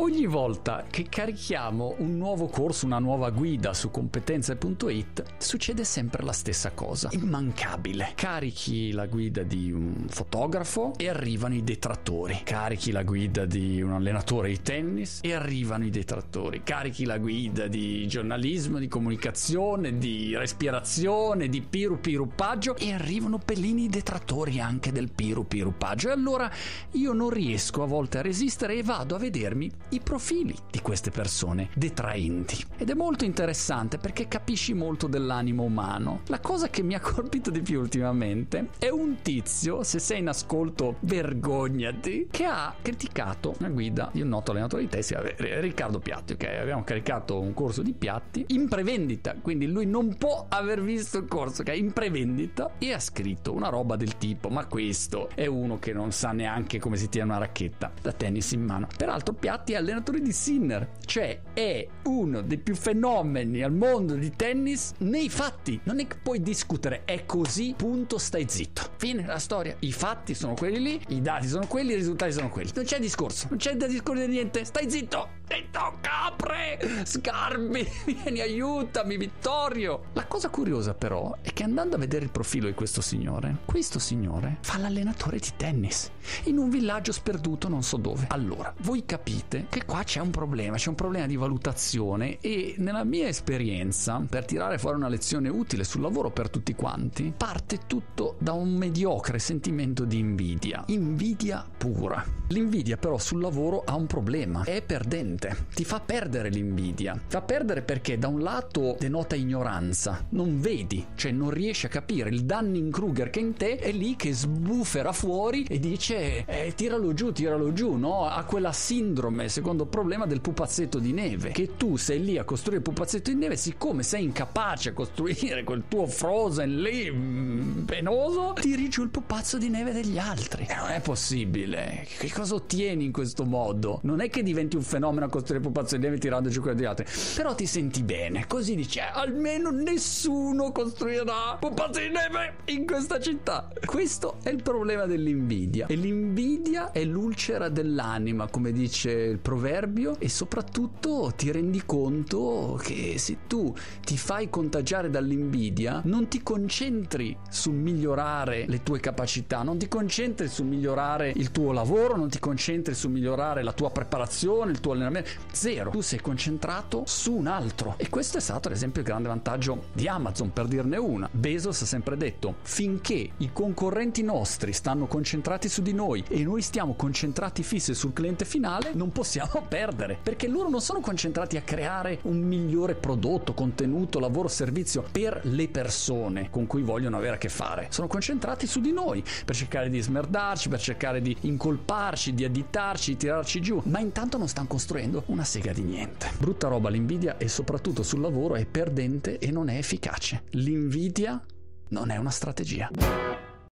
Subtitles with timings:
[0.00, 6.30] Ogni volta che carichiamo un nuovo corso, una nuova guida su competenze.it, succede sempre la
[6.30, 8.12] stessa cosa, immancabile.
[8.14, 12.42] Carichi la guida di un fotografo e arrivano i detrattori.
[12.44, 16.62] Carichi la guida di un allenatore di tennis e arrivano i detrattori.
[16.62, 23.88] Carichi la guida di giornalismo, di comunicazione, di respirazione, di piru pirupaggio e arrivano pellini
[23.88, 26.08] detrattori anche del piru pirupaggio.
[26.08, 26.48] E allora
[26.92, 31.10] io non riesco a volte a resistere e vado a vedermi i profili di queste
[31.10, 32.64] persone detraenti.
[32.76, 36.22] Ed è molto interessante perché capisci molto dell'animo umano.
[36.26, 40.28] La cosa che mi ha colpito di più ultimamente è un tizio, se sei in
[40.28, 46.34] ascolto vergognati, che ha criticato una guida di un noto allenatore di testi, Riccardo Piatti,
[46.34, 46.44] ok?
[46.60, 51.26] Abbiamo caricato un corso di Piatti in prevendita, quindi lui non può aver visto il
[51.26, 51.74] corso, ok?
[51.74, 56.12] In prevendita e ha scritto una roba del tipo, ma questo è uno che non
[56.12, 58.86] sa neanche come si tiene una racchetta da tennis in mano.
[58.96, 64.92] Peraltro Piatti allenatore di Sinner, cioè è uno dei più fenomeni al mondo di tennis
[64.98, 65.80] nei fatti.
[65.84, 68.82] Non è che puoi discutere, è così, punto, stai zitto.
[68.96, 69.76] Fine la storia.
[69.80, 72.70] I fatti sono quelli lì, i dati sono quelli, i risultati sono quelli.
[72.74, 75.37] Non c'è discorso, non c'è da discorrere niente, stai zitto.
[75.50, 80.04] Zitto, capre, scarbi, vieni, aiutami, Vittorio.
[80.12, 83.98] La cosa curiosa però è che andando a vedere il profilo di questo signore, questo
[83.98, 86.10] signore fa l'allenatore di tennis
[86.44, 88.26] in un villaggio sperduto non so dove.
[88.28, 93.04] Allora, voi capite che qua c'è un problema, c'è un problema di valutazione e nella
[93.04, 98.36] mia esperienza, per tirare fuori una lezione utile sul lavoro per tutti quanti, parte tutto
[98.38, 102.24] da un mediocre sentimento di invidia, invidia pura.
[102.48, 105.37] L'invidia però sul lavoro ha un problema, è perdente,
[105.74, 111.32] ti fa perdere l'invidia, fa perdere perché da un lato denota ignoranza, non vedi, cioè
[111.32, 115.78] non riesci a capire il Dunning-Kruger che in te è lì che sbufera fuori e
[115.78, 118.26] dice eh, tiralo giù, tiralo giù, no?
[118.26, 121.50] Ha quella sindrome secondo problema del pupazzetto di neve.
[121.50, 125.64] Che tu sei lì a costruire il pupazzetto di neve, siccome sei incapace a costruire
[125.64, 130.66] quel tuo frozen lì mm, penoso, tiri giù il pupazzo di neve degli altri.
[130.68, 132.06] E non è possibile.
[132.18, 134.00] Che cosa ottieni in questo modo?
[134.02, 136.86] Non è che diventi un fenomeno a costruire pupazzo di neve tirando giù quello degli
[136.86, 137.06] altri,
[137.36, 138.46] però ti senti bene.
[138.46, 143.70] Così dici, eh, almeno nessuno costruirà pupazzi di neve in questa città.
[143.84, 145.86] Questo è il problema dell'invidia.
[145.86, 153.14] E l'invidia è l'ulcera dell'anima, come dice il proverbio e soprattutto ti rendi conto che
[153.18, 159.78] se tu ti fai contagiare dall'invidia non ti concentri sul migliorare le tue capacità, non
[159.78, 164.70] ti concentri sul migliorare il tuo lavoro, non ti concentri sul migliorare la tua preparazione,
[164.70, 165.90] il tuo allenamento, zero.
[165.90, 169.86] Tu sei concentrato su un altro e questo è stato ad esempio il grande vantaggio
[169.92, 171.28] di Amazon per dirne una.
[171.32, 176.62] Bezos ha sempre detto finché i concorrenti nostri stanno concentrati su di noi e noi
[176.62, 181.62] stiamo concentrati fissi sul cliente finale, non possiamo perdere, perché loro non sono concentrati a
[181.62, 182.94] creare un migliore
[183.38, 187.86] prodotto, contenuto, lavoro, servizio per le persone con cui vogliono avere a che fare.
[187.90, 193.12] Sono concentrati su di noi per cercare di smerdarci, per cercare di incolparci, di additarci,
[193.12, 196.30] di tirarci giù, ma intanto non stanno costruendo una sega di niente.
[196.38, 200.42] Brutta roba l'invidia e soprattutto sul lavoro è perdente e non è efficace.
[200.50, 201.40] L'invidia
[201.88, 203.27] non è una strategia.